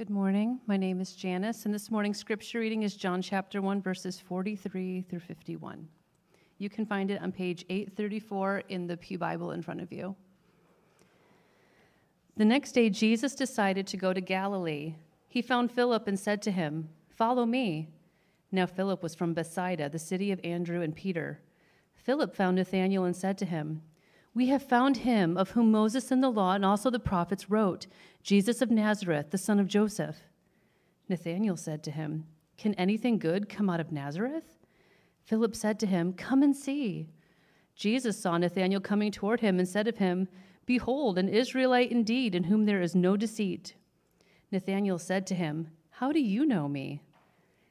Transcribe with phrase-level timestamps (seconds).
[0.00, 0.60] Good morning.
[0.66, 5.02] My name is Janice, and this morning's scripture reading is John chapter 1, verses 43
[5.02, 5.86] through 51.
[6.56, 10.16] You can find it on page 834 in the Pew Bible in front of you.
[12.38, 14.94] The next day, Jesus decided to go to Galilee.
[15.28, 17.90] He found Philip and said to him, Follow me.
[18.50, 21.40] Now, Philip was from Bethsaida, the city of Andrew and Peter.
[21.94, 23.82] Philip found Nathanael and said to him,
[24.34, 27.86] We have found him of whom Moses and the law and also the prophets wrote,
[28.22, 30.16] Jesus of Nazareth, the son of Joseph.
[31.08, 32.26] Nathanael said to him,
[32.56, 34.56] Can anything good come out of Nazareth?
[35.24, 37.08] Philip said to him, Come and see.
[37.74, 40.28] Jesus saw Nathanael coming toward him and said of him,
[40.66, 43.74] Behold, an Israelite indeed, in whom there is no deceit.
[44.52, 47.02] Nathanael said to him, How do you know me?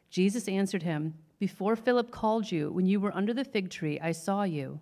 [0.09, 4.11] Jesus answered him, Before Philip called you, when you were under the fig tree, I
[4.11, 4.81] saw you.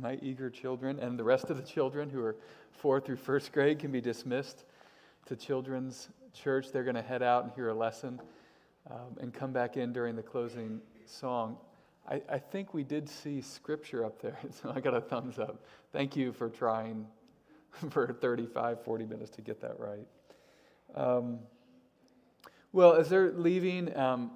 [0.00, 2.36] my eager children and the rest of the children who are
[2.70, 4.64] fourth through first grade can be dismissed
[5.26, 6.70] to children's church.
[6.72, 8.20] They're going to head out and hear a lesson
[8.90, 11.56] um, and come back in during the closing song.
[12.08, 15.64] I, I, think we did see scripture up there, so I got a thumbs up.
[15.92, 17.06] Thank you for trying
[17.90, 20.06] for 35, 40 minutes to get that right.
[20.94, 21.40] Um,
[22.72, 24.32] well, as they're leaving, um,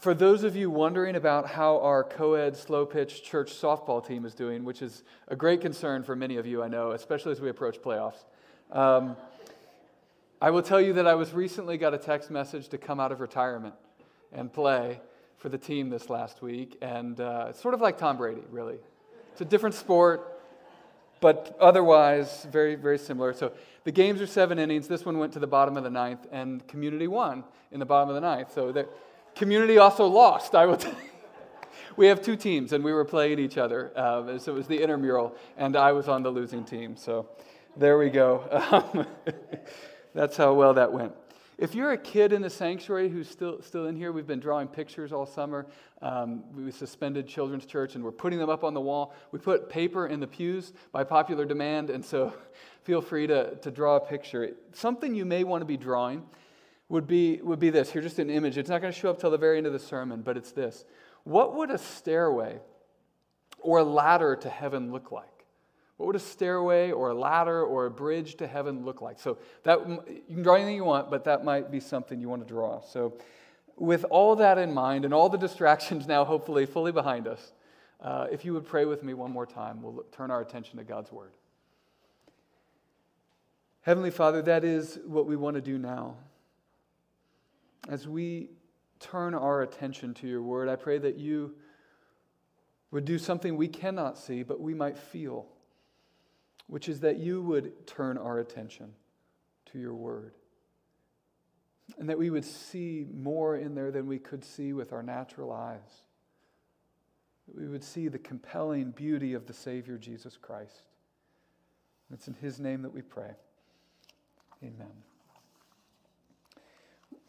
[0.00, 4.24] for those of you wondering about how our co ed slow pitch church softball team
[4.24, 7.40] is doing, which is a great concern for many of you, I know, especially as
[7.40, 8.24] we approach playoffs,
[8.70, 9.16] um,
[10.40, 13.10] I will tell you that I was recently got a text message to come out
[13.10, 13.74] of retirement
[14.32, 15.00] and play
[15.36, 16.78] for the team this last week.
[16.80, 18.76] And uh, it's sort of like Tom Brady, really.
[19.32, 20.40] It's a different sport,
[21.20, 23.32] but otherwise very, very similar.
[23.32, 24.86] So the games are seven innings.
[24.86, 27.42] This one went to the bottom of the ninth, and community won
[27.72, 28.52] in the bottom of the ninth.
[28.52, 28.88] So that
[29.38, 30.84] Community also lost, I would
[31.96, 33.92] we have two teams, and we were playing each other.
[33.94, 36.96] Uh, so it was the intramural, and I was on the losing team.
[36.96, 37.28] So
[37.76, 38.42] there we go.
[38.72, 39.06] Um,
[40.12, 41.12] that's how well that went.
[41.56, 44.66] If you're a kid in the sanctuary who's still, still in here, we've been drawing
[44.66, 45.66] pictures all summer.
[46.02, 49.14] Um, we suspended Children's Church and we're putting them up on the wall.
[49.30, 52.32] We put paper in the pews by popular demand, and so
[52.82, 54.50] feel free to, to draw a picture.
[54.72, 56.24] Something you may want to be drawing
[56.88, 57.90] would be, would be this.
[57.90, 58.56] Here's just an image.
[58.56, 60.52] It's not going to show up till the very end of the sermon, but it's
[60.52, 60.84] this.
[61.24, 62.60] What would a stairway
[63.60, 65.26] or a ladder to heaven look like?
[65.98, 69.18] What would a stairway or a ladder or a bridge to heaven look like?
[69.18, 72.46] So that you can draw anything you want, but that might be something you want
[72.46, 72.80] to draw.
[72.80, 73.18] So
[73.76, 77.52] with all that in mind and all the distractions now hopefully fully behind us,
[78.00, 80.84] uh, if you would pray with me one more time, we'll turn our attention to
[80.84, 81.32] God's word.
[83.80, 86.14] Heavenly Father, that is what we want to do now
[87.88, 88.50] as we
[89.00, 91.54] turn our attention to your word, I pray that you
[92.90, 95.46] would do something we cannot see, but we might feel,
[96.66, 98.92] which is that you would turn our attention
[99.72, 100.32] to your word.
[101.98, 105.52] And that we would see more in there than we could see with our natural
[105.52, 106.02] eyes.
[107.46, 110.82] That we would see the compelling beauty of the Savior Jesus Christ.
[112.12, 113.32] It's in His name that we pray.
[114.62, 115.07] Amen.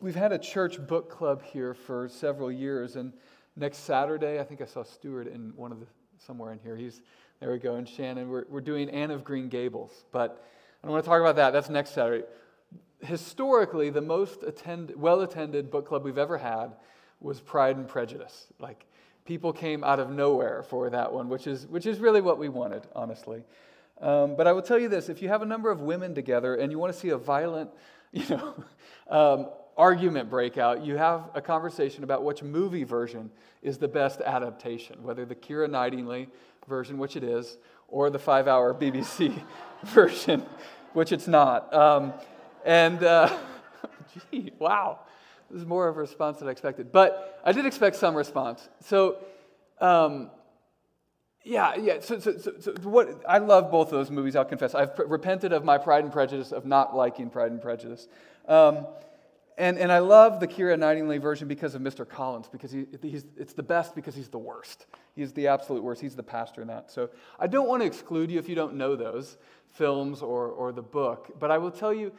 [0.02, 3.12] We've had a church book club here for several years, and
[3.58, 5.88] next Saturday, I think I saw Stuart in one of the
[6.18, 6.78] somewhere in here.
[6.78, 7.02] He's
[7.42, 8.30] there we go, and Shannon.
[8.30, 10.42] We're, we're doing Anne of Green Gables, but
[10.82, 11.52] I don't want to talk about that.
[11.52, 12.24] That's next Saturday.
[13.02, 16.78] Historically, the most attend, well-attended book club we've ever had
[17.20, 18.48] was Pride and Prejudice.
[18.58, 18.86] Like
[19.26, 22.48] people came out of nowhere for that one, which is which is really what we
[22.48, 23.44] wanted, honestly.
[24.00, 26.56] Um, but I will tell you this: if you have a number of women together
[26.56, 27.70] and you want to see a violent,
[28.14, 28.64] you know,
[29.10, 29.50] um,
[29.80, 33.32] argument break out, you have a conversation about which movie version
[33.64, 36.28] is the best adaptation, whether the Keira Knightley
[36.68, 39.42] version, which it is, or the five hour BBC
[39.86, 40.46] version,
[40.92, 41.74] which it's not.
[41.74, 42.14] Um,
[42.66, 43.36] and, uh,
[44.32, 45.00] gee, wow,
[45.50, 46.92] this is more of a response than I expected.
[46.92, 48.68] But I did expect some response.
[48.82, 49.20] So,
[49.80, 50.30] um,
[51.46, 52.02] yeah, yeah.
[52.02, 54.36] So, so, so, so, what I love both of those movies.
[54.36, 54.76] I'll confess.
[54.76, 58.10] I've pr- repented of my Pride and Prejudice of not liking Pride and Prejudice.
[58.46, 58.86] Um,
[59.60, 62.08] and, and I love the Keira Knightley version because of Mr.
[62.08, 64.88] Collins, because he, he's, it's the best because he's the worst.
[65.16, 66.02] He's the absolute worst.
[66.02, 66.90] He's the pastor in that.
[66.90, 67.10] So
[67.40, 69.38] I don't want to exclude you if you don't know those
[69.70, 72.12] films or, or the book, but I will tell you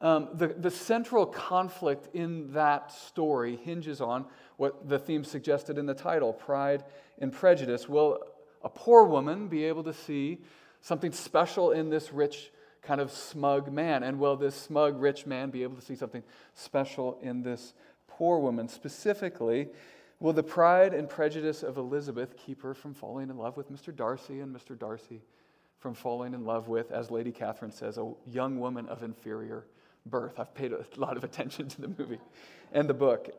[0.00, 5.86] Um, the, the central conflict in that story hinges on what the theme suggested in
[5.86, 6.84] the title pride
[7.20, 7.88] and prejudice.
[7.88, 8.18] Will
[8.62, 10.38] a poor woman be able to see
[10.80, 12.52] something special in this rich,
[12.82, 14.02] kind of smug man?
[14.02, 16.22] And will this smug, rich man be able to see something
[16.54, 17.74] special in this
[18.06, 18.68] poor woman?
[18.68, 19.68] Specifically,
[20.20, 23.94] will the pride and prejudice of Elizabeth keep her from falling in love with Mr.
[23.94, 24.78] Darcy and Mr.
[24.78, 25.20] Darcy
[25.78, 29.64] from falling in love with, as Lady Catherine says, a young woman of inferior
[30.06, 30.40] birth?
[30.40, 32.20] I've paid a lot of attention to the movie
[32.72, 33.30] and the book.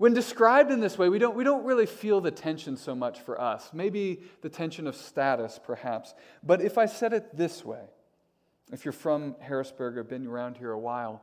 [0.00, 3.20] When described in this way, we don't, we don't really feel the tension so much
[3.20, 3.68] for us.
[3.74, 6.14] Maybe the tension of status, perhaps.
[6.42, 7.82] But if I said it this way,
[8.72, 11.22] if you're from Harrisburg or been around here a while,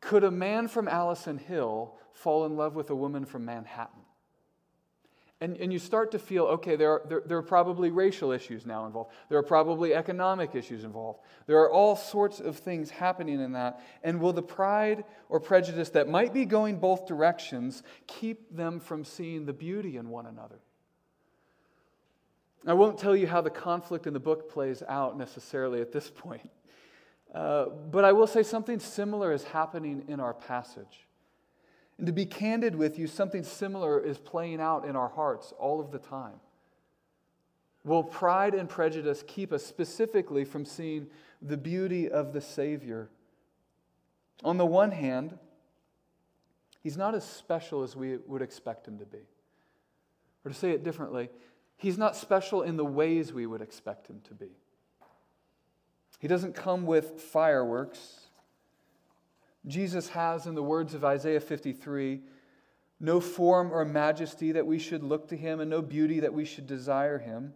[0.00, 4.02] could a man from Allison Hill fall in love with a woman from Manhattan?
[5.40, 8.66] And, and you start to feel okay, there are, there, there, are probably racial issues
[8.66, 9.12] now involved.
[9.28, 11.20] There are probably economic issues involved.
[11.46, 13.80] There are all sorts of things happening in that.
[14.02, 19.04] And will the pride or prejudice that might be going both directions keep them from
[19.04, 20.58] seeing the beauty in one another?
[22.66, 26.10] I won't tell you how the conflict in the book plays out necessarily at this
[26.10, 26.50] point,
[27.34, 31.06] uh, but I will say something similar is happening in our passage.
[31.98, 35.80] And to be candid with you, something similar is playing out in our hearts all
[35.80, 36.40] of the time.
[37.84, 41.08] Will pride and prejudice keep us specifically from seeing
[41.40, 43.08] the beauty of the Savior?
[44.44, 45.38] On the one hand,
[46.82, 49.18] he's not as special as we would expect him to be.
[50.44, 51.30] Or to say it differently,
[51.78, 54.50] he's not special in the ways we would expect him to be.
[56.18, 58.26] He doesn't come with fireworks.
[59.66, 62.20] Jesus has, in the words of Isaiah 53,
[63.00, 66.44] no form or majesty that we should look to him, and no beauty that we
[66.44, 67.54] should desire him.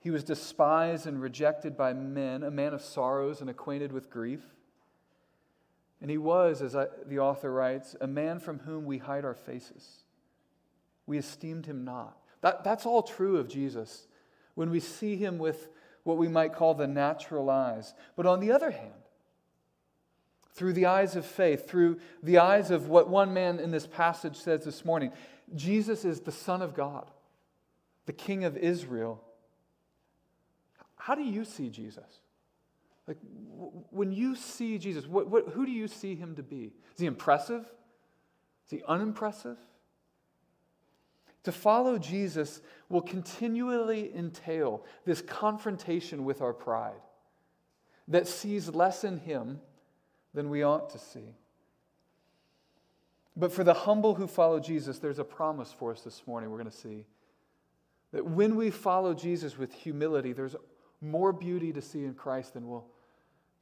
[0.00, 4.42] He was despised and rejected by men, a man of sorrows and acquainted with grief.
[6.00, 6.76] And he was, as
[7.06, 10.04] the author writes, a man from whom we hide our faces.
[11.06, 12.16] We esteemed him not.
[12.40, 14.06] That, that's all true of Jesus
[14.54, 15.68] when we see him with
[16.04, 17.94] what we might call the natural eyes.
[18.16, 18.92] But on the other hand,
[20.58, 24.36] through the eyes of faith, through the eyes of what one man in this passage
[24.36, 25.12] says this morning.
[25.54, 27.08] Jesus is the Son of God,
[28.06, 29.22] the King of Israel.
[30.96, 32.20] How do you see Jesus?
[33.06, 33.18] Like,
[33.90, 36.72] when you see Jesus, what, what, who do you see him to be?
[36.94, 37.62] Is he impressive?
[38.66, 39.56] Is he unimpressive?
[41.48, 42.60] To follow Jesus
[42.90, 47.00] will continually entail this confrontation with our pride
[48.06, 49.58] that sees less in him
[50.34, 51.36] than we ought to see.
[53.34, 56.58] But for the humble who follow Jesus, there's a promise for us this morning we're
[56.58, 57.06] going to see.
[58.12, 60.54] That when we follow Jesus with humility, there's
[61.00, 62.84] more beauty to see in Christ than we'll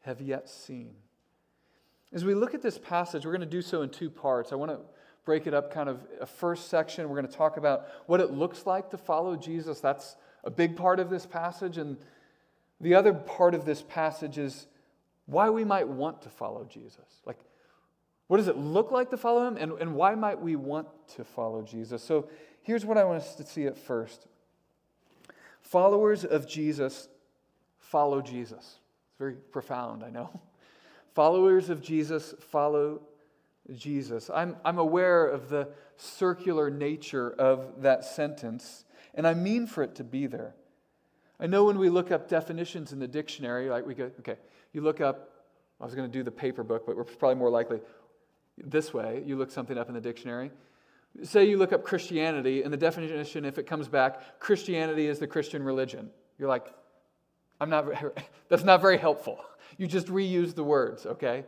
[0.01, 0.97] have yet seen.
[2.13, 4.51] As we look at this passage, we're going to do so in two parts.
[4.51, 4.81] I want to
[5.27, 7.07] break it up kind of a first section.
[7.09, 9.81] We're going to talk about what it looks like to follow Jesus.
[9.81, 11.77] That's a big part of this passage.
[11.77, 11.99] And
[12.81, 14.69] the other part of this passage is
[15.27, 17.21] why we might want to follow Jesus.
[17.27, 17.39] Like,
[18.29, 21.25] what does it look like to follow him, and, and why might we want to
[21.25, 22.03] follow Jesus?
[22.03, 22.29] So,
[22.63, 24.27] here's what I want us to see at first
[25.61, 27.09] followers of Jesus
[27.79, 28.79] follow Jesus.
[29.09, 30.41] It's very profound, I know.
[31.15, 33.01] Followers of Jesus follow
[33.75, 34.31] Jesus.
[34.33, 39.95] I'm, I'm aware of the circular nature of that sentence, and I mean for it
[39.97, 40.55] to be there.
[41.39, 44.37] I know when we look up definitions in the dictionary, like we go, okay,
[44.73, 45.31] you look up,
[45.81, 47.81] I was going to do the paper book, but we're probably more likely
[48.57, 49.23] this way.
[49.27, 50.51] You look something up in the dictionary.
[51.23, 55.27] Say you look up Christianity, and the definition, if it comes back, Christianity is the
[55.27, 56.11] Christian religion.
[56.39, 56.67] You're like,
[57.61, 57.87] I'm not,
[58.49, 59.41] that's not very helpful.
[59.77, 61.45] You just reuse the words, okay?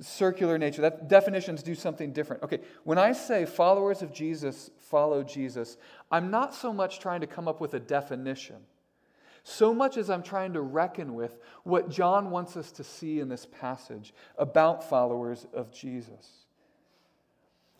[0.00, 0.82] Circular nature.
[0.82, 2.42] That definitions do something different.
[2.42, 5.76] Okay, when I say followers of Jesus follow Jesus,
[6.10, 8.56] I'm not so much trying to come up with a definition
[9.42, 13.28] so much as I'm trying to reckon with what John wants us to see in
[13.28, 16.46] this passage about followers of Jesus.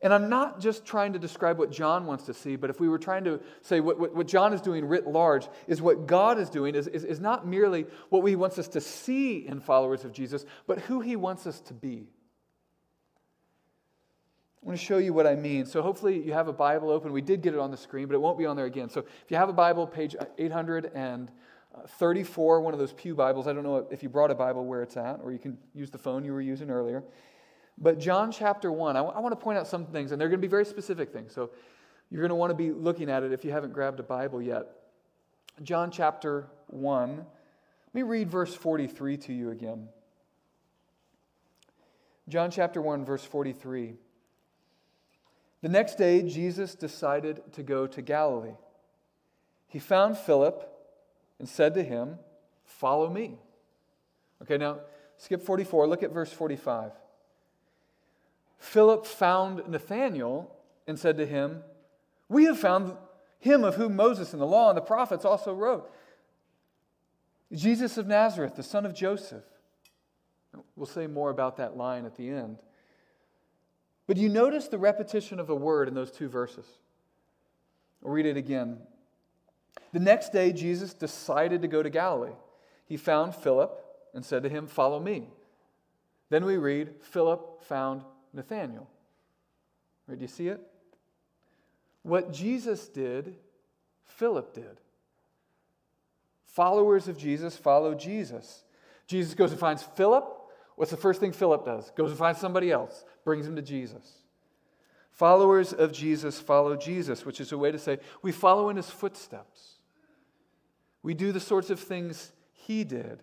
[0.02, 2.88] And I'm not just trying to describe what John wants to see, but if we
[2.88, 6.38] were trying to say what, what, what John is doing writ large, is what God
[6.38, 10.04] is doing, is, is, is not merely what he wants us to see in followers
[10.04, 12.08] of Jesus, but who he wants us to be.
[14.62, 15.66] I want to show you what I mean.
[15.66, 17.12] So hopefully you have a Bible open.
[17.12, 18.88] We did get it on the screen, but it won't be on there again.
[18.88, 21.30] So if you have a Bible, page 800 and
[21.74, 23.46] uh, 34, one of those Pew Bibles.
[23.46, 25.90] I don't know if you brought a Bible where it's at, or you can use
[25.90, 27.04] the phone you were using earlier.
[27.80, 30.28] But John chapter 1, I, w- I want to point out some things, and they're
[30.28, 31.32] going to be very specific things.
[31.32, 31.50] So
[32.10, 34.42] you're going to want to be looking at it if you haven't grabbed a Bible
[34.42, 34.66] yet.
[35.62, 37.26] John chapter 1, let
[37.94, 39.88] me read verse 43 to you again.
[42.28, 43.94] John chapter 1, verse 43.
[45.62, 48.54] The next day, Jesus decided to go to Galilee.
[49.68, 50.66] He found Philip
[51.38, 52.18] and said to him,
[52.64, 53.36] Follow me.
[54.42, 54.78] Okay, now
[55.16, 56.92] skip 44, look at verse 45.
[58.60, 60.54] Philip found Nathanael
[60.86, 61.62] and said to him,
[62.28, 62.96] We have found
[63.38, 65.90] him of whom Moses and the law and the prophets also wrote.
[67.52, 69.42] Jesus of Nazareth, the son of Joseph.
[70.76, 72.58] We'll say more about that line at the end.
[74.06, 76.66] But you notice the repetition of a word in those two verses.
[78.04, 78.78] I'll read it again.
[79.92, 82.34] The next day, Jesus decided to go to Galilee.
[82.84, 83.72] He found Philip
[84.14, 85.28] and said to him, Follow me.
[86.28, 88.02] Then we read, Philip found
[88.32, 88.88] Nathanael.
[90.06, 90.60] Right, do you see it?
[92.02, 93.36] What Jesus did,
[94.04, 94.80] Philip did.
[96.46, 98.64] Followers of Jesus follow Jesus.
[99.06, 100.24] Jesus goes and finds Philip.
[100.76, 101.90] What's the first thing Philip does?
[101.96, 104.20] Goes and finds somebody else, brings him to Jesus.
[105.10, 108.88] Followers of Jesus follow Jesus, which is a way to say we follow in his
[108.88, 109.74] footsteps.
[111.02, 113.22] We do the sorts of things he did.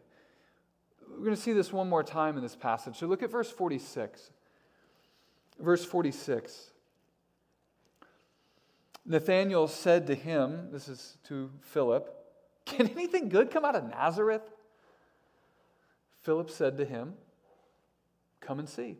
[1.09, 2.97] We're going to see this one more time in this passage.
[2.97, 4.29] So look at verse 46.
[5.59, 6.71] Verse 46.
[9.05, 12.13] Nathanael said to him, this is to Philip,
[12.65, 14.41] Can anything good come out of Nazareth?
[16.21, 17.13] Philip said to him,
[18.41, 18.97] Come and see.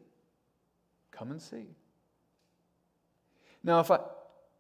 [1.12, 1.66] Come and see.
[3.64, 4.00] Now, if I,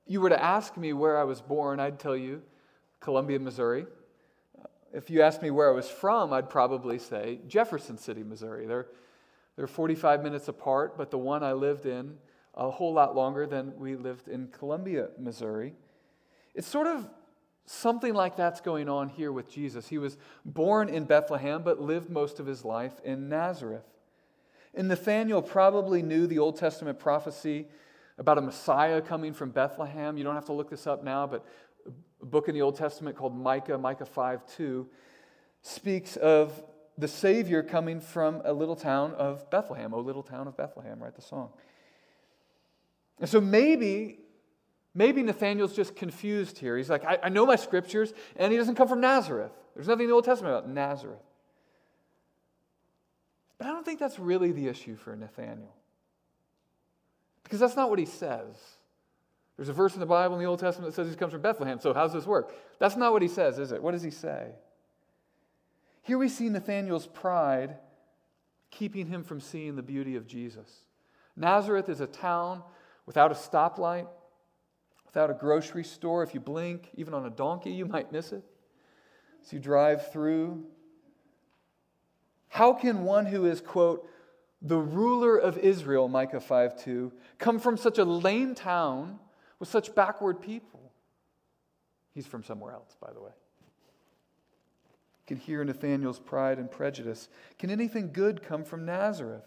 [0.06, 2.42] you were to ask me where I was born, I'd tell you
[3.00, 3.86] Columbia, Missouri.
[4.94, 8.66] If you asked me where I was from, I'd probably say Jefferson City, Missouri.
[8.66, 8.88] They're,
[9.58, 12.16] they're 45 minutes apart, but the one I lived in
[12.54, 15.74] a whole lot longer than we lived in Columbia, Missouri.
[16.56, 17.08] It's sort of
[17.66, 19.88] something like that's going on here with Jesus.
[19.88, 23.86] He was born in Bethlehem, but lived most of his life in Nazareth.
[24.74, 27.68] And Nathanael probably knew the Old Testament prophecy
[28.18, 30.18] about a Messiah coming from Bethlehem.
[30.18, 31.46] You don't have to look this up now, but
[32.22, 34.88] a book in the Old Testament called Micah, Micah 5 2,
[35.62, 36.64] speaks of
[36.98, 39.94] the Savior coming from a little town of Bethlehem.
[39.94, 41.50] Oh, little town of Bethlehem, write The song.
[43.20, 44.20] And so maybe,
[44.94, 46.78] maybe Nathaniel's just confused here.
[46.78, 49.52] He's like, I, I know my scriptures, and he doesn't come from Nazareth.
[49.76, 51.20] There's nothing in the Old Testament about Nazareth.
[53.58, 55.74] But I don't think that's really the issue for Nathaniel.
[57.44, 58.56] Because that's not what he says.
[59.56, 61.42] There's a verse in the Bible in the Old Testament that says he comes from
[61.42, 61.80] Bethlehem.
[61.80, 62.54] So, how's this work?
[62.78, 63.82] That's not what he says, is it?
[63.82, 64.52] What does he say?
[66.08, 67.76] Here we see Nathanael's pride
[68.72, 70.86] keeping him from seeing the beauty of Jesus.
[71.36, 72.64] Nazareth is a town
[73.06, 74.08] without a stoplight,
[75.06, 76.24] without a grocery store.
[76.24, 78.42] If you blink, even on a donkey, you might miss it.
[79.44, 80.64] As you drive through,
[82.48, 84.10] how can one who is, quote,
[84.62, 89.20] the ruler of Israel, Micah 5 2, come from such a lame town
[89.60, 90.94] with such backward people?
[92.14, 93.32] He's from somewhere else, by the way.
[95.28, 97.28] Can hear Nathanael's pride and prejudice.
[97.60, 99.44] Can anything good come from Nazareth?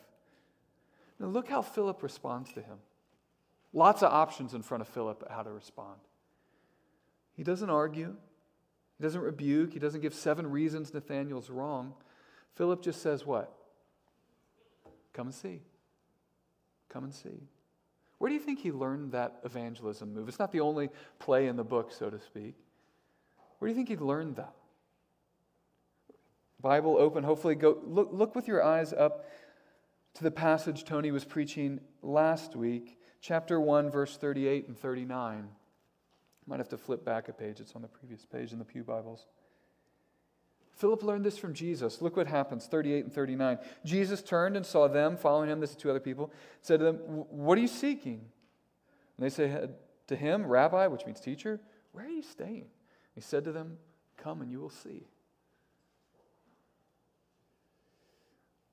[1.19, 2.79] Now, look how Philip responds to him.
[3.73, 5.99] Lots of options in front of Philip how to respond.
[7.35, 8.15] He doesn't argue,
[8.99, 11.95] he doesn't rebuke, he doesn't give seven reasons Nathanael's wrong.
[12.57, 13.51] Philip just says, What?
[15.15, 15.63] Come and see.
[16.89, 17.49] Come and see.
[18.19, 20.29] Where do you think he learned that evangelism move?
[20.29, 22.55] It's not the only play in the book, so to speak.
[23.59, 24.55] Where do you think he learned that?
[26.61, 29.27] Bible open, hopefully go look, look with your eyes up
[30.15, 35.49] to the passage Tony was preaching last week, chapter 1, verse 38 and 39.
[36.47, 38.83] Might have to flip back a page, it's on the previous page in the Pew
[38.83, 39.27] Bibles.
[40.73, 42.01] Philip learned this from Jesus.
[42.01, 43.59] Look what happens, 38 and 39.
[43.85, 46.97] Jesus turned and saw them following him, this is two other people, said to them,
[46.97, 48.25] What are you seeking?
[49.17, 49.75] And they said
[50.07, 51.61] to him, Rabbi, which means teacher,
[51.93, 52.67] where are you staying?
[53.15, 53.77] He said to them,
[54.17, 55.07] Come and you will see.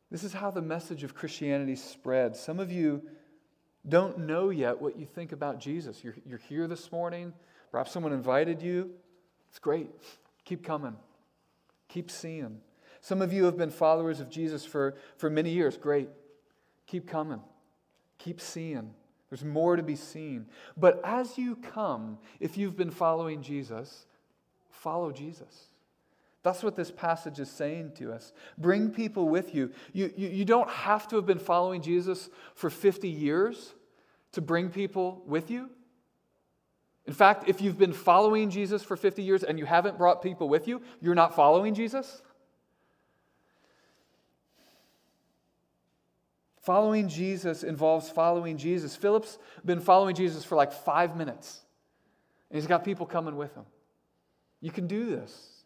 [0.09, 2.39] This is how the message of Christianity spreads.
[2.39, 3.01] Some of you
[3.87, 6.03] don't know yet what you think about Jesus.
[6.03, 7.33] You're, you're here this morning.
[7.71, 8.91] Perhaps someone invited you.
[9.49, 9.89] It's great.
[10.45, 10.95] Keep coming.
[11.89, 12.59] Keep seeing.
[13.01, 15.77] Some of you have been followers of Jesus for, for many years.
[15.77, 16.09] Great.
[16.85, 17.41] Keep coming.
[18.17, 18.93] Keep seeing.
[19.29, 20.45] There's more to be seen.
[20.77, 24.05] But as you come, if you've been following Jesus,
[24.71, 25.67] follow Jesus.
[26.47, 28.31] That's what this passage is saying to us.
[28.57, 29.69] Bring people with you.
[29.91, 30.29] You, you.
[30.29, 33.73] you don't have to have been following Jesus for 50 years
[34.31, 35.69] to bring people with you.
[37.05, 40.47] In fact, if you've been following Jesus for 50 years and you haven't brought people
[40.47, 42.21] with you, you're not following Jesus.
[46.61, 48.95] Following Jesus involves following Jesus.
[48.95, 51.59] Philip's been following Jesus for like five minutes,
[52.49, 53.65] and he's got people coming with him.
[54.61, 55.56] You can do this.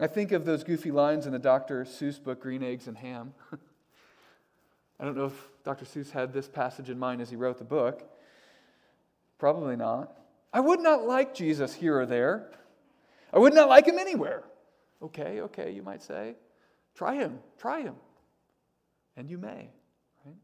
[0.00, 1.84] I think of those goofy lines in the Dr.
[1.84, 3.34] Seuss book, Green Eggs and Ham.
[5.00, 5.84] I don't know if Dr.
[5.84, 8.08] Seuss had this passage in mind as he wrote the book.
[9.38, 10.12] Probably not.
[10.52, 12.50] I would not like Jesus here or there.
[13.32, 14.44] I would not like him anywhere.
[15.02, 16.34] Okay, okay, you might say.
[16.94, 17.94] Try him, try him.
[19.16, 19.70] And you may.
[20.24, 20.36] Right?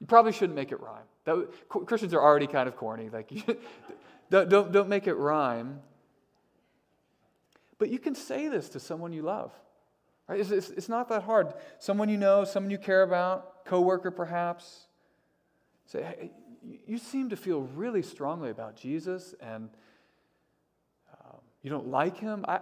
[0.00, 1.04] You probably shouldn't make it rhyme.
[1.24, 3.08] That, Christians are already kind of corny.
[3.08, 3.30] Like,
[4.30, 5.80] don't, don't, don't make it rhyme.
[7.80, 9.52] But you can say this to someone you love.
[10.28, 10.38] Right?
[10.38, 11.54] It's, it's, it's not that hard.
[11.78, 14.86] Someone you know, someone you care about, coworker perhaps.
[15.86, 16.30] Say, hey,
[16.86, 19.70] you seem to feel really strongly about Jesus and
[21.24, 22.44] um, you don't like him.
[22.46, 22.60] I,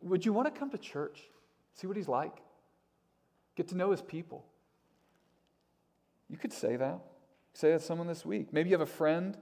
[0.00, 1.20] would you want to come to church?
[1.74, 2.36] See what he's like?
[3.56, 4.44] Get to know his people.
[6.30, 7.00] You could say that.
[7.54, 8.52] Say that to someone this week.
[8.52, 9.36] Maybe you have a friend.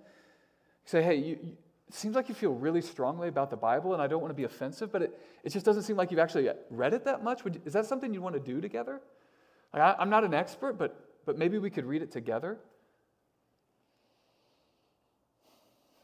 [0.87, 1.57] Say, hey, you, you,
[1.95, 4.45] seems like you feel really strongly about the Bible, and I don't want to be
[4.45, 7.45] offensive, but it, it just doesn't seem like you've actually read it that much.
[7.45, 9.01] Would, is that something you'd want to do together?
[9.73, 12.59] Like, I, I'm not an expert, but, but maybe we could read it together.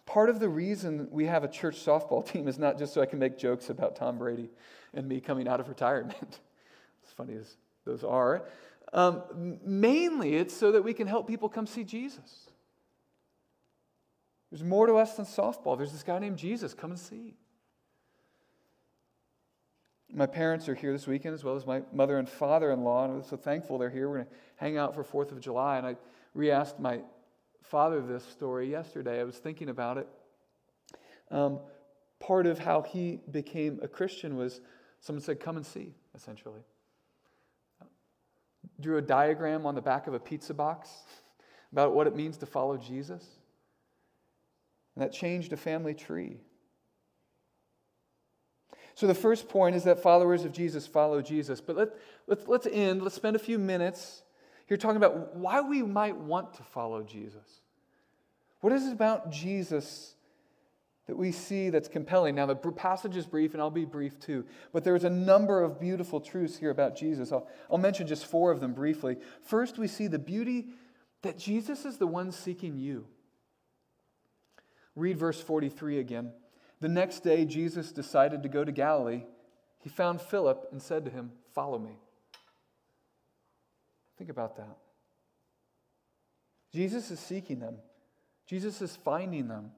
[0.07, 3.07] Part of the reason we have a church softball team is not just so I
[3.07, 4.49] can make jokes about Tom Brady
[4.95, 6.41] and me coming out of retirement,
[7.07, 8.47] as funny as those are.
[8.93, 12.49] Um, mainly, it's so that we can help people come see Jesus.
[14.51, 15.77] There's more to us than softball.
[15.77, 16.75] There's this guy named Jesus.
[16.75, 17.35] Come and see.
[20.13, 23.05] My parents are here this weekend, as well as my mother and father in law,
[23.05, 24.09] and I'm so thankful they're here.
[24.09, 25.79] We're going to hang out for 4th of July.
[25.79, 25.97] And I
[26.33, 27.01] re asked my
[27.63, 29.21] father this story yesterday.
[29.21, 30.09] I was thinking about it.
[31.31, 31.59] Um,
[32.21, 34.61] part of how he became a Christian was
[35.01, 36.61] someone said, Come and see, essentially.
[38.81, 40.91] Drew a diagram on the back of a pizza box
[41.73, 43.25] about what it means to follow Jesus.
[44.97, 46.39] And that changed a family tree.
[48.95, 51.61] So the first point is that followers of Jesus follow Jesus.
[51.61, 51.89] But let,
[52.27, 54.23] let, let's end, let's spend a few minutes
[54.67, 57.61] here talking about why we might want to follow Jesus.
[58.63, 60.15] What is it about Jesus
[61.07, 62.35] that we see that's compelling?
[62.35, 65.79] Now, the passage is brief, and I'll be brief too, but there's a number of
[65.79, 67.33] beautiful truths here about Jesus.
[67.33, 69.19] I'll, I'll mention just four of them briefly.
[69.43, 70.69] First, we see the beauty
[71.21, 73.07] that Jesus is the one seeking you.
[74.97, 76.33] Read verse 43 again.
[76.81, 79.25] The next day, Jesus decided to go to Galilee.
[79.79, 81.99] He found Philip and said to him, Follow me.
[84.19, 84.77] Think about that.
[86.73, 87.77] Jesus is seeking them,
[88.47, 89.71] Jesus is finding them.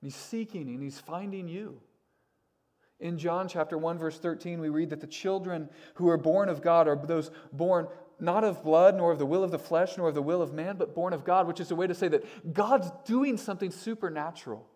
[0.00, 1.82] He's seeking and he's finding you.
[3.00, 6.62] In John chapter 1 verse 13 we read that the children who are born of
[6.62, 7.86] God are those born
[8.22, 10.52] not of blood nor of the will of the flesh nor of the will of
[10.52, 13.70] man but born of God which is a way to say that God's doing something
[13.70, 14.66] supernatural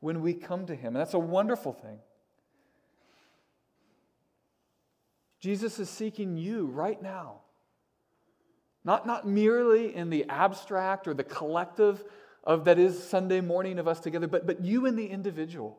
[0.00, 1.98] when we come to him and that's a wonderful thing.
[5.40, 7.42] Jesus is seeking you right now.
[8.84, 12.04] Not, not merely in the abstract or the collective
[12.44, 15.78] of that is Sunday morning of us together, but, but you in the individual,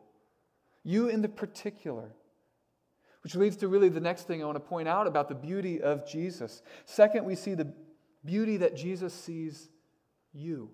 [0.82, 2.10] you in the particular.
[3.26, 5.82] Which leads to really the next thing I want to point out about the beauty
[5.82, 6.62] of Jesus.
[6.84, 7.72] Second, we see the
[8.24, 9.68] beauty that Jesus sees
[10.32, 10.70] you.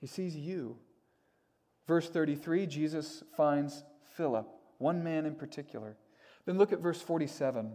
[0.00, 0.76] He sees you.
[1.88, 3.82] Verse 33, Jesus finds
[4.14, 4.46] Philip,
[4.78, 5.96] one man in particular.
[6.46, 7.72] Then look at verse 47.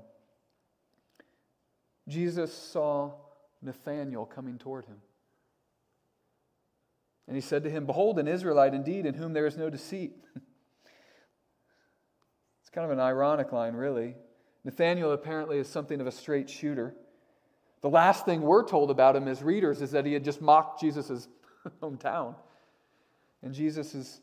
[2.08, 3.12] Jesus saw
[3.62, 5.01] Nathanael coming toward him.
[7.27, 10.13] And he said to him, Behold, an Israelite indeed, in whom there is no deceit.
[12.73, 14.15] kind of an ironic line, really.
[14.63, 16.95] Nathaniel apparently is something of a straight shooter.
[17.81, 20.81] The last thing we're told about him as readers is that he had just mocked
[20.81, 21.27] Jesus'
[21.81, 22.36] hometown.
[23.43, 24.21] And Jesus is,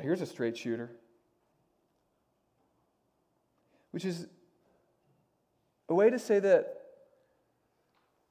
[0.00, 0.90] here's a straight shooter.
[3.90, 4.26] Which is
[5.88, 6.80] a way to say that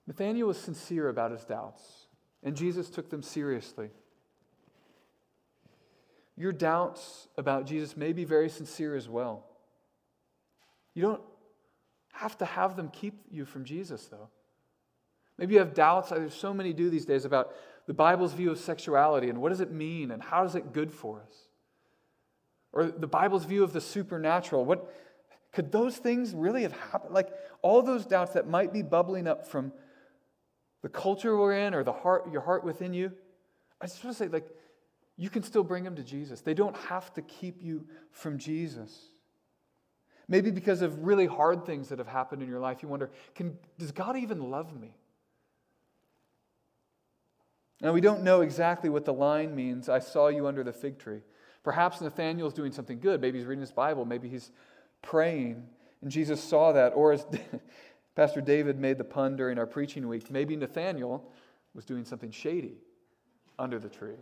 [0.08, 2.08] Nathaniel was sincere about his doubts.
[2.44, 3.90] And Jesus took them seriously.
[6.36, 9.46] Your doubts about Jesus may be very sincere as well.
[10.94, 11.22] You don't
[12.14, 14.30] have to have them keep you from Jesus, though.
[15.38, 17.54] Maybe you have doubts, there's so many do these days, about
[17.88, 20.92] the Bible's view of sexuality and what does it mean and how is it good
[20.92, 21.36] for us?
[22.72, 24.64] Or the Bible's view of the supernatural.
[24.66, 24.94] What
[25.52, 27.14] could those things really have happened?
[27.14, 27.30] Like
[27.62, 29.74] all those doubts that might be bubbling up from
[30.82, 33.12] the culture we're in or the heart, your heart within you,
[33.82, 34.48] I just want to say, like,
[35.24, 36.42] you can still bring them to Jesus.
[36.42, 39.06] They don't have to keep you from Jesus.
[40.28, 43.58] Maybe because of really hard things that have happened in your life, you wonder, can,
[43.80, 44.98] does God even love me?
[47.80, 51.00] Now, we don't know exactly what the line means, I saw you under the fig
[51.00, 51.22] tree.
[51.64, 53.22] Perhaps Nathaniel's doing something good.
[53.22, 54.04] Maybe he's reading his Bible.
[54.04, 54.52] Maybe he's
[55.02, 55.66] praying.
[56.02, 56.90] And Jesus saw that.
[56.90, 57.26] Or as
[58.16, 61.32] Pastor David made the pun during our preaching week, maybe Nathaniel
[61.74, 62.76] was doing something shady
[63.58, 64.18] under the tree.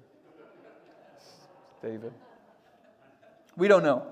[1.81, 2.13] David.
[3.57, 4.07] We don't know.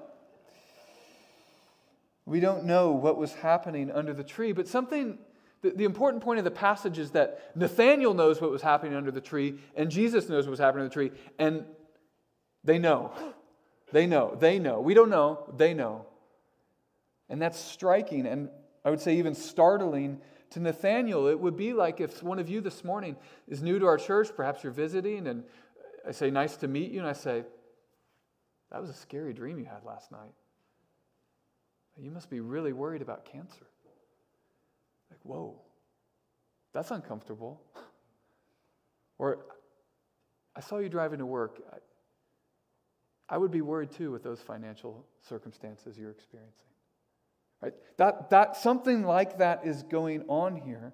[2.25, 5.17] We don't know what was happening under the tree, but something,
[5.61, 9.09] the, the, important point of the passage is that Nathaniel knows what was happening under
[9.09, 11.65] the tree, and Jesus knows what was happening under the tree, and
[12.63, 13.13] they know.
[13.91, 14.37] They know.
[14.39, 14.79] They know.
[14.79, 15.51] We don't know.
[15.57, 16.05] They know.
[17.29, 18.49] And that's striking and
[18.83, 20.19] I would say even startling
[20.51, 21.27] to Nathaniel.
[21.27, 23.15] It would be like if one of you this morning
[23.47, 25.43] is new to our church, perhaps you're visiting, and
[26.07, 27.43] I say, Nice to meet you, and I say,
[28.71, 30.33] That was a scary dream you had last night.
[31.97, 33.65] You must be really worried about cancer.
[35.09, 35.59] Like, whoa,
[36.73, 37.61] that's uncomfortable.
[39.21, 39.39] Or,
[40.55, 41.61] I saw you driving to work.
[41.73, 46.69] I, I would be worried too with those financial circumstances you're experiencing.
[47.61, 47.73] Right?
[47.97, 50.93] That, that, something like that is going on here.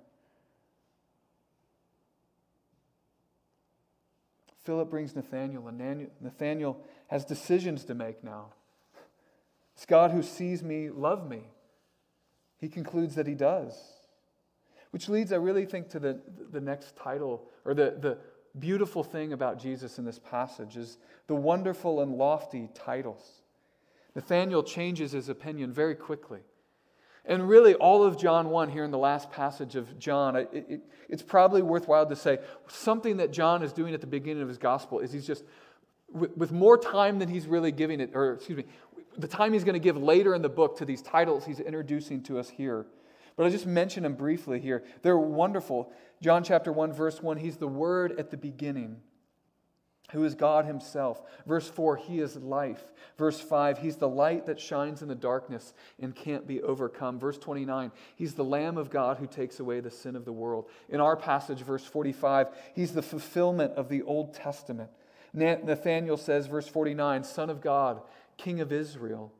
[4.65, 8.47] Philip brings Nathaniel, and Nathaniel has decisions to make now.
[9.75, 11.43] It's God who sees me love me.
[12.57, 13.77] He concludes that he does.
[14.89, 16.19] Which leads, I really think, to the,
[16.51, 18.17] the next title, or the, the
[18.57, 20.97] beautiful thing about Jesus in this passage is
[21.27, 23.41] the wonderful and lofty titles.
[24.15, 26.39] Nathaniel changes his opinion very quickly.
[27.27, 30.81] And really, all of John 1 here in the last passage of John, it, it,
[31.09, 34.59] it's probably worthwhile to say something that John is doing at the beginning of his
[34.59, 35.43] gospel is he's just,
[36.11, 38.65] with, with more time than he's really giving it, or excuse me,
[39.17, 42.21] the time he's going to give later in the book to these titles he's introducing
[42.23, 42.85] to us here.
[43.35, 44.83] But I'll just mention them briefly here.
[45.01, 45.91] They're wonderful.
[46.21, 48.97] John chapter 1, verse 1, he's the Word at the beginning,
[50.15, 51.21] who is God Himself.
[51.45, 52.83] Verse 4, He is life.
[53.17, 57.19] Verse 5, He's the light that shines in the darkness and can't be overcome.
[57.19, 60.67] Verse 29, He's the Lamb of God who takes away the sin of the world.
[60.89, 64.89] In our passage, verse 45, He's the fulfillment of the Old Testament.
[65.33, 68.01] Nathaniel says, verse 49, Son of God
[68.37, 69.31] King of Israel.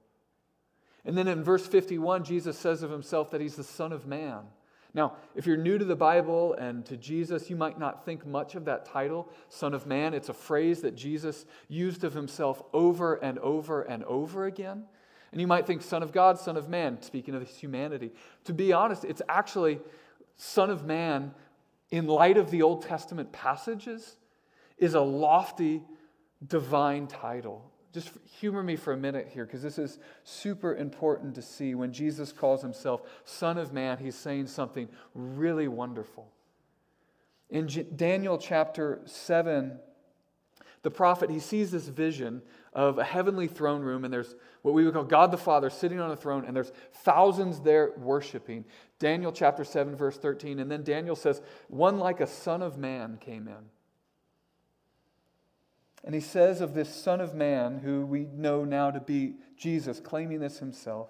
[1.04, 4.46] And then in verse 51, Jesus says of himself that he's the Son of Man.
[4.96, 8.56] Now, if you're new to the Bible and to Jesus, you might not think much
[8.56, 10.14] of that title, Son of Man.
[10.14, 14.86] It's a phrase that Jesus used of himself over and over and over again.
[15.34, 18.14] And you might think Son of God, Son of Man, speaking of his humanity.
[18.46, 19.82] To be honest, it's actually
[20.38, 21.34] Son of Man,
[21.92, 24.16] in light of the Old Testament passages,
[24.78, 25.84] is a lofty
[26.48, 27.70] divine title.
[27.96, 31.76] Just humor me for a minute here because this is super important to see.
[31.76, 36.28] When Jesus calls himself Son of Man, he's saying something really wonderful.
[37.50, 39.80] In Daniel chapter 7,
[40.82, 42.42] the prophet he sees this vision
[42.74, 46.02] of a heavenly throne room and there's what we would call God the Father sitting
[46.02, 48.66] on a throne and there's thousands there worshiping.
[49.00, 53.18] Daniel chapter 7 verse 13 and then Daniel says one like a son of man
[53.22, 53.70] came in.
[56.06, 60.00] And he says of this Son of Man, who we know now to be Jesus,
[60.00, 61.10] claiming this himself,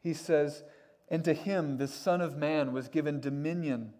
[0.00, 0.62] he says,
[1.08, 3.92] And to him, the Son of Man, was given dominion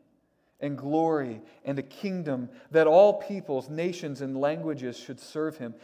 [0.60, 5.74] and glory and a kingdom that all peoples, nations, and languages should serve him.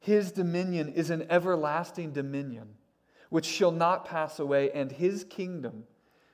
[0.00, 2.68] His dominion is an everlasting dominion
[3.28, 5.84] which shall not pass away, and his kingdom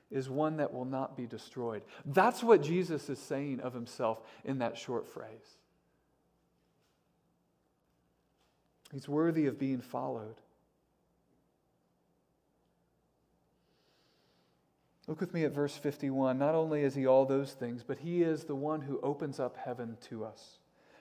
[0.09, 1.83] is one that will not be destroyed.
[2.05, 5.57] That's what Jesus is saying of himself in that short phrase.
[8.95, 10.35] He's worthy of being followed.
[15.05, 16.37] Look with me at verse 51.
[16.37, 19.57] Not only is he all those things, but he is the one who opens up
[19.57, 20.59] heaven to us.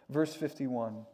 [0.08, 1.06] Verse 51.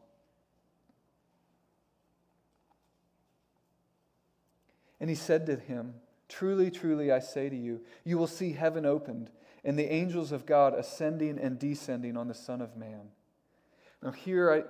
[5.01, 5.97] And he said to him,
[6.31, 9.29] Truly, truly, I say to you, you will see heaven opened
[9.65, 13.11] and the angels of God ascending and descending on the Son of Man.
[14.03, 14.63] Now, here I,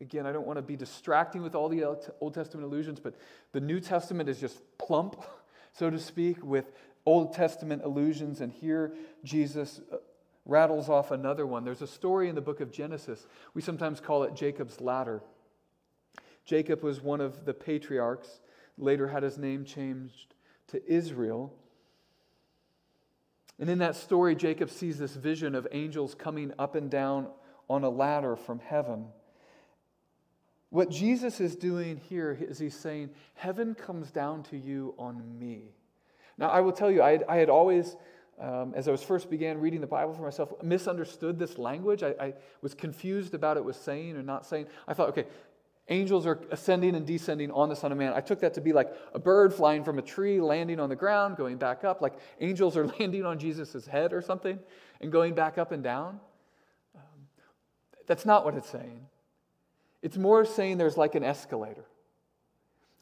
[0.00, 3.14] again, I don't want to be distracting with all the Old Testament allusions, but
[3.52, 5.22] the New Testament is just plump,
[5.72, 6.72] so to speak, with
[7.04, 8.40] Old Testament allusions.
[8.40, 9.96] And here Jesus uh,
[10.44, 11.64] rattles off another one.
[11.64, 13.26] There's a story in the book of Genesis.
[13.54, 15.22] We sometimes call it Jacob's ladder.
[16.44, 18.40] Jacob was one of the patriarchs,
[18.78, 20.34] later had his name changed
[20.68, 21.52] to Israel.
[23.58, 27.28] And in that story, Jacob sees this vision of angels coming up and down
[27.68, 29.06] on a ladder from heaven.
[30.76, 35.72] What Jesus is doing here is he's saying, Heaven comes down to you on me.
[36.36, 37.96] Now, I will tell you, I had, I had always,
[38.38, 42.02] um, as I was first began reading the Bible for myself, misunderstood this language.
[42.02, 44.66] I, I was confused about it was saying or not saying.
[44.86, 45.24] I thought, okay,
[45.88, 48.12] angels are ascending and descending on the Son of Man.
[48.12, 50.94] I took that to be like a bird flying from a tree, landing on the
[50.94, 54.58] ground, going back up, like angels are landing on Jesus' head or something
[55.00, 56.20] and going back up and down.
[56.94, 57.00] Um,
[58.06, 59.06] that's not what it's saying.
[60.02, 61.84] It's more saying there's like an escalator.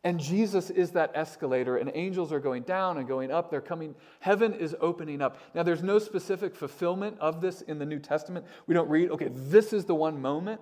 [0.04, 3.50] And Jesus is that escalator, and angels are going down and going up.
[3.50, 5.38] They're coming, heaven is opening up.
[5.54, 8.44] Now, there's no specific fulfillment of this in the New Testament.
[8.66, 10.60] We don't read, okay, this is the one moment.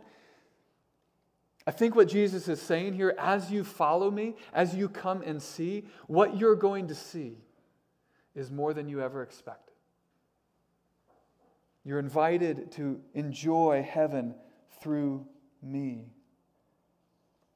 [1.66, 5.42] I think what Jesus is saying here, as you follow me, as you come and
[5.42, 7.38] see, what you're going to see
[8.36, 9.74] is more than you ever expected.
[11.84, 14.36] You're invited to enjoy heaven
[14.80, 15.26] through
[15.60, 16.12] me.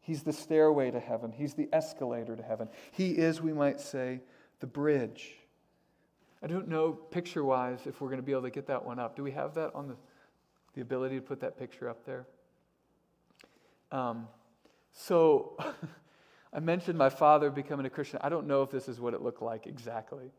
[0.07, 1.33] He's the stairway to heaven.
[1.33, 2.69] He's the escalator to heaven.
[2.93, 4.21] He is, we might say,
[4.61, 5.35] the bridge.
[6.41, 9.01] I don't know picture wise if we're going to be able to get that one
[9.01, 9.17] up.
[9.17, 9.97] Do we have that on the,
[10.75, 12.25] the ability to put that picture up there?
[13.91, 14.29] Um,
[14.93, 15.59] so
[16.53, 18.21] I mentioned my father becoming a Christian.
[18.23, 20.31] I don't know if this is what it looked like exactly.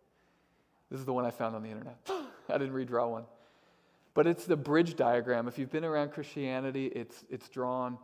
[0.89, 1.97] This is the one I found on the internet.
[2.49, 3.25] I didn't redraw one.
[4.13, 5.49] But it's the bridge diagram.
[5.49, 7.97] If you've been around Christianity, it's, it's drawn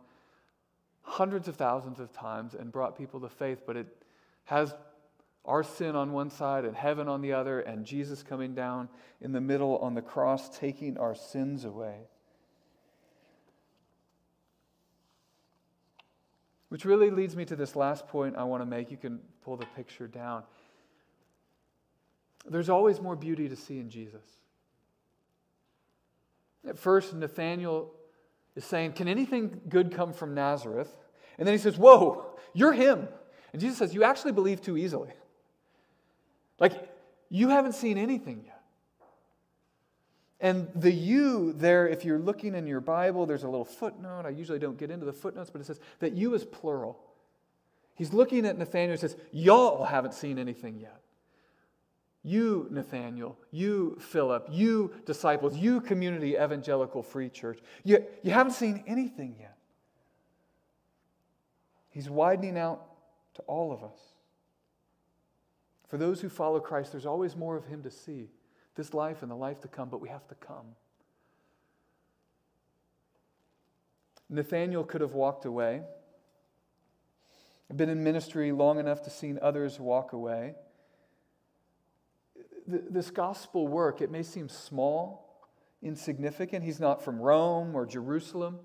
[1.04, 3.86] hundreds of thousands of times and brought people to faith, but it
[4.44, 4.74] has
[5.44, 8.88] our sin on one side and heaven on the other, and Jesus coming down
[9.20, 12.08] in the middle on the cross, taking our sins away.
[16.70, 18.90] Which really leads me to this last point I want to make.
[18.90, 20.42] You can pull the picture down.
[22.46, 24.24] There's always more beauty to see in Jesus.
[26.66, 27.92] At first, Nathanael
[28.56, 30.94] is saying, Can anything good come from Nazareth?
[31.38, 33.08] And then he says, Whoa, you're him.
[33.52, 35.10] And Jesus says, You actually believe too easily.
[36.58, 36.90] Like,
[37.30, 38.62] you haven't seen anything yet.
[40.40, 44.24] And the you there, if you're looking in your Bible, there's a little footnote.
[44.26, 46.98] I usually don't get into the footnotes, but it says that you is plural.
[47.94, 51.00] He's looking at Nathanael and says, Y'all haven't seen anything yet.
[52.26, 58.82] You, Nathaniel, you, Philip, you, disciples, you, community evangelical free church, you, you haven't seen
[58.86, 59.58] anything yet.
[61.90, 62.86] He's widening out
[63.34, 63.98] to all of us.
[65.88, 68.30] For those who follow Christ, there's always more of Him to see
[68.74, 70.74] this life and the life to come, but we have to come.
[74.30, 75.82] Nathaniel could have walked away,
[77.76, 80.54] been in ministry long enough to see others walk away
[82.66, 85.46] this gospel work, it may seem small,
[85.82, 86.64] insignificant.
[86.64, 88.60] He's not from Rome or Jerusalem.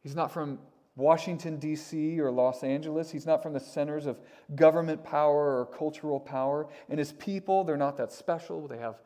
[0.00, 0.58] He's not from
[0.96, 2.20] Washington, D.C.
[2.20, 3.10] or Los Angeles.
[3.10, 4.20] He's not from the centers of
[4.54, 6.68] government power or cultural power.
[6.88, 8.66] And his people, they're not that special.
[8.66, 9.00] They have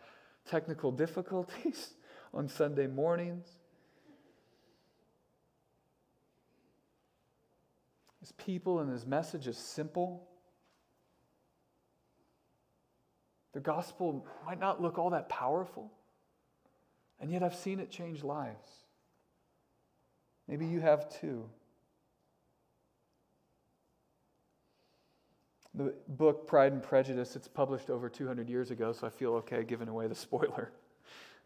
[0.48, 1.94] technical difficulties
[2.34, 3.46] on Sunday mornings.
[8.20, 10.26] His people and his message is simple.
[13.56, 15.90] The gospel might not look all that powerful,
[17.18, 18.68] and yet I've seen it change lives.
[20.46, 21.48] Maybe you have too.
[25.74, 29.64] The book Pride and Prejudice, it's published over 200 years ago, so I feel okay
[29.64, 30.70] giving away the spoiler.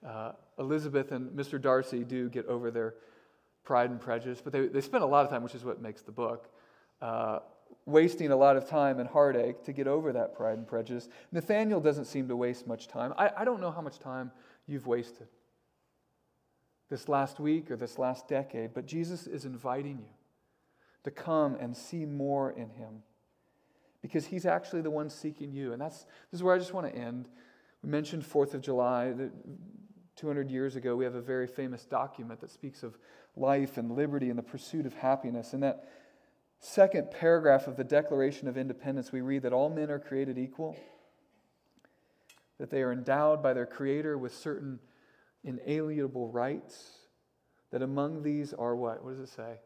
[0.05, 1.63] Uh, Elizabeth and Mr.
[1.63, 2.97] Darcy do get over their
[3.63, 6.03] pride and prejudice, but they, they spend a lot of time, which is what makes
[6.03, 6.49] the book,
[7.01, 7.39] uh,
[7.87, 11.09] wasting a lot of time and heartache to get over that pride and prejudice.
[11.33, 13.13] Nathaniel doesn't seem to waste much time.
[13.17, 14.31] I, I don't know how much time
[14.67, 15.29] you've wasted
[16.89, 20.15] this last week or this last decade, but Jesus is inviting you
[21.05, 23.03] to come and see more in him
[24.03, 25.73] because he's actually the one seeking you.
[25.73, 27.29] And that's this is where I just want to end.
[27.83, 29.15] We mentioned 4th of July.
[30.17, 32.99] 200 years ago, we have a very famous document that speaks of
[33.37, 35.55] life and liberty and the pursuit of happiness.
[35.55, 35.89] And that
[36.61, 40.77] second paragraph of the Declaration of Independence, we read that all men are created equal,
[42.59, 44.79] that they are endowed by their Creator with certain
[45.43, 46.91] inalienable rights,
[47.71, 49.03] that among these are what?
[49.03, 49.59] What does it say?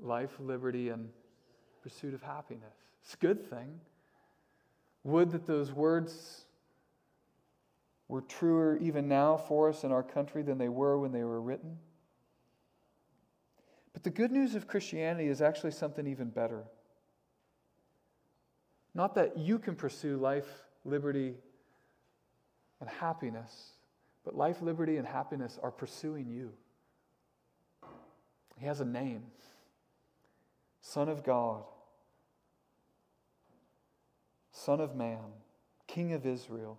[0.00, 1.08] Life, liberty, and
[1.82, 2.74] pursuit of happiness.
[3.04, 3.80] It's a good thing.
[5.04, 6.44] Would that those words
[8.08, 11.40] were truer even now for us in our country than they were when they were
[11.40, 11.78] written.
[14.04, 16.64] The good news of Christianity is actually something even better.
[18.94, 20.46] Not that you can pursue life,
[20.84, 21.34] liberty,
[22.80, 23.72] and happiness,
[24.22, 26.52] but life, liberty, and happiness are pursuing you.
[28.58, 29.22] He has a name
[30.82, 31.64] Son of God,
[34.52, 35.32] Son of Man,
[35.86, 36.78] King of Israel.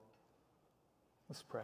[1.28, 1.64] Let's pray.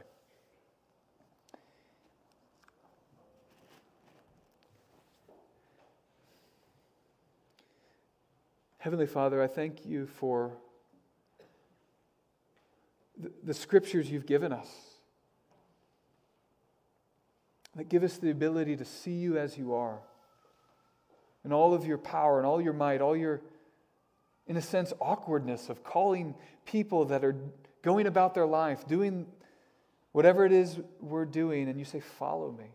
[8.81, 10.57] Heavenly Father, I thank you for
[13.15, 14.67] the, the scriptures you've given us
[17.75, 19.99] that give us the ability to see you as you are
[21.43, 23.41] and all of your power and all your might, all your,
[24.47, 26.33] in a sense, awkwardness of calling
[26.65, 27.35] people that are
[27.83, 29.27] going about their life, doing
[30.11, 32.71] whatever it is we're doing, and you say, Follow me.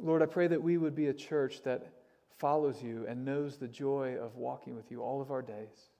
[0.00, 1.92] Lord, I pray that we would be a church that
[2.38, 5.90] follows you and knows the joy of walking with you all of our days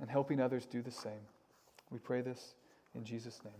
[0.00, 1.26] and helping others do the same.
[1.90, 2.54] We pray this
[2.94, 3.52] in Jesus' name.